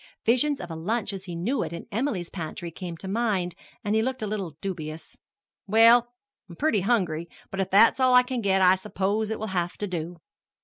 Visions 0.25 0.59
of 0.59 0.71
a 0.71 0.75
lunch 0.75 1.13
as 1.13 1.25
he 1.25 1.35
knew 1.35 1.61
it 1.61 1.71
in 1.71 1.85
Emily's 1.91 2.31
pantry 2.31 2.71
came 2.71 2.97
to 2.97 3.05
him, 3.07 3.15
and 3.83 3.93
he 3.93 4.01
looked 4.01 4.23
a 4.23 4.25
little 4.25 4.55
dubious. 4.59 5.15
"Well, 5.67 6.07
I'm 6.49 6.55
pretty 6.55 6.79
hungry; 6.81 7.29
but 7.51 7.59
if 7.59 7.69
that's 7.69 7.99
all 7.99 8.15
I 8.15 8.23
can 8.23 8.41
get 8.41 8.63
I 8.63 8.73
suppose 8.73 9.29
it 9.29 9.37
will 9.37 9.45
have 9.53 9.77
to 9.77 9.85
do." 9.85 10.17